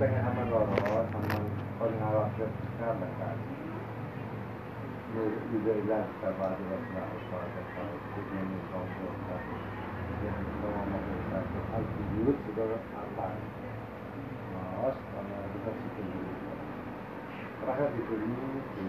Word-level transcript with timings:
pengen 0.00 0.24
sama 0.24 0.42
Roro 0.48 0.64
sama 0.72 1.04
pengawas 1.76 2.32
keamanan 2.80 3.36
juga 5.52 5.72
jelas 5.84 6.08
apa 6.24 6.44
ada 6.56 6.64
apa 6.72 7.02
apa 7.04 7.38
apa 7.44 7.82
ini 8.16 8.56
konsol 8.72 9.12
kan 9.28 9.42
yang 10.24 10.40
mau 10.64 10.80
mengatakan 10.88 11.44
hal 11.68 11.82
dulu 11.84 12.32
sudah 12.48 12.80
apa 12.96 13.26
mas 14.80 14.96
karena 14.96 15.36
kita 15.52 15.70
situ 15.76 16.02
dulu 16.08 16.32
terakhir 17.60 17.88
di 17.92 18.02
sini 18.08 18.32
di 18.72 18.84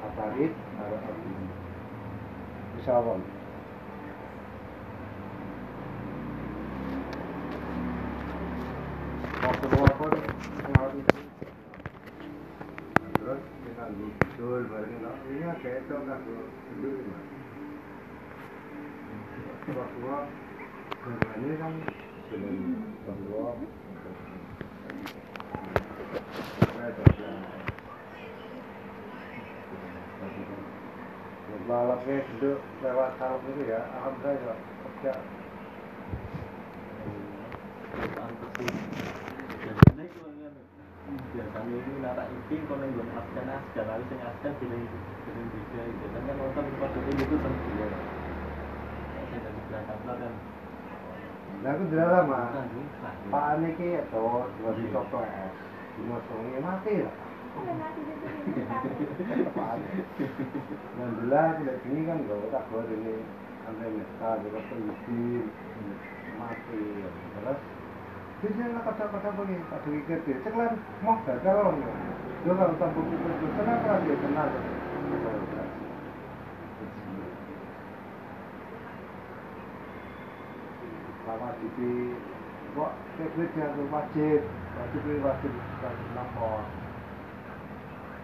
Atarit 0.00 0.52
ada 0.80 0.96
arti 1.04 1.32
bisa 2.80 2.92
apa 2.96 3.12
mau 9.40 9.52
keluar 9.60 9.92
pun 9.99 9.99
pengaruh 9.99 9.99
itu 9.99 9.99
terus 13.20 13.42
kita 13.62 13.84
lusul 13.94 14.66
bareng 14.66 15.06
ini 15.30 15.46
itu 15.54 15.94
nggak 15.94 16.18
dulu 16.26 16.90
Rasulullah 19.70 20.26
ini 21.38 21.54
kan 21.62 21.72
lewat 32.82 33.10
itu 33.46 33.62
ya, 33.70 33.80
alhamdulillah. 33.94 34.58
biasanya 39.60 40.04
itu 40.04 40.18
kan 40.18 40.34
biasanya 41.40 41.76
ini 41.80 41.92
nara 42.04 42.24
iki 42.28 42.56
kalau 42.68 42.84
yang 42.84 42.92
belum 42.92 43.08
absen 43.16 43.48
absen 43.48 43.84
lalu 43.88 44.04
yang 44.12 44.22
absen 44.28 44.52
bilang 44.60 44.84
bilang 45.24 45.48
beda 45.48 45.80
biasanya 45.88 46.20
kan 46.28 46.36
nonton 46.36 46.64
pada 46.76 46.98
ini 47.00 47.22
itu 47.24 47.36
sendiri 47.40 47.76
ya 47.80 47.88
dari 49.40 49.60
belakang 49.72 50.00
kan 50.04 50.34
Nah, 51.60 51.76
aku 51.76 51.92
jelas 51.92 52.08
lama. 52.08 52.40
nah 52.56 52.64
ini 52.72 52.82
nah 53.04 53.12
ini. 53.12 53.28
Pak 53.28 53.44
Aniki 53.52 53.88
itu 53.92 54.26
dua 54.56 54.70
di 54.80 54.84
toko 54.96 55.20
es, 55.20 55.54
di 55.92 56.02
Mosongi 56.08 56.56
mati 56.64 56.94
lah. 57.04 57.16
Pak. 59.52 59.76
Dan 60.96 61.10
tidak 61.20 61.76
gini 61.84 62.00
kan 62.08 62.24
gak 62.24 62.48
tak 62.48 62.64
buat 62.72 62.88
ini 62.88 63.20
sampai 63.68 63.92
mereka 63.92 64.40
juga 64.40 64.60
polisi 64.72 65.20
mati. 66.40 66.80
Terus 67.04 67.60
lah 68.40 68.80
kata-kata 68.88 69.36
begini, 69.36 69.60
tak 69.68 69.84
pikir 69.84 70.18
dia, 70.24 70.40
ceklan 70.40 70.80
mau 71.04 71.20
gagal 71.28 71.60
loh. 71.60 71.76
Dia 72.40 72.56
kalau 72.56 72.72
buku 72.96 73.14
itu, 73.20 73.46
kenapa 73.52 74.00
dia 74.00 74.16
kenal? 74.16 74.48
Sama 81.28 81.52
di 81.60 82.16
kok 82.72 82.92
teknik 83.20 83.52
yang 83.60 83.76
wajib, 83.92 84.40
wajib 84.48 85.02
wajib 85.20 85.52
wajib 85.84 86.08
lapor. 86.16 86.64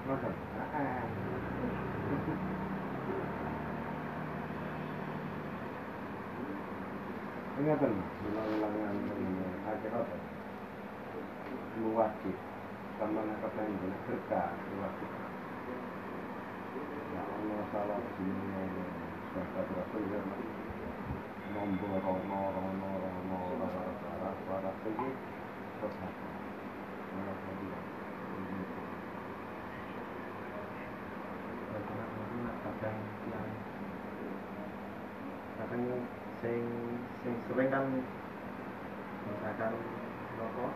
Masa? 0.09 0.31
Ingatan, 7.56 7.89
ulang-ulangan 7.89 9.00
ini 9.17 9.49
akhir 9.65 9.89
apa? 9.89 10.17
Wajib, 11.89 12.37
sama 13.00 13.21
nak 13.25 13.49
benar 13.49 14.00
berkah, 14.05 14.53
wajib. 14.77 15.11
Ya 17.16 17.22
Allah 17.25 17.61
salah 17.72 17.97
sini 18.21 18.61
sudah 19.33 19.65
berhasil 19.72 20.05
ya 20.05 20.21
nombor 21.56 21.97
rono 21.97 22.41
rono 22.53 22.91
rono 23.00 23.41
rara 23.65 23.89
rara? 24.05 24.31
Mana 24.53 24.71
tadi? 24.84 25.09
kadang 32.66 32.99
yang 33.33 33.49
kadang 35.56 35.83
sing 36.47 36.62
sing 37.27 37.34
sering 37.51 37.69
kan 37.75 37.91
misalkan 39.27 39.75
rokok 40.39 40.73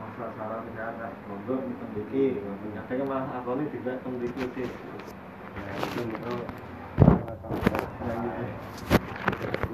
asal 0.00 0.28
salah 0.32 0.64
misalkan 0.64 1.12
ngobrol 1.28 1.60
di 1.60 1.74
pendiki 1.76 2.24
kadang 2.88 3.04
malah 3.04 3.36
aku 3.36 3.60
ini 3.60 3.68
juga 3.68 4.00
pendiki 4.00 4.44
sih 4.56 4.68
Ya 5.58 5.74
itu 5.74 6.00
itu. 6.06 6.34
Nah, 7.98 8.16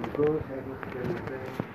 gitu. 0.00 0.26
Saya 0.48 0.58
itu 0.64 1.74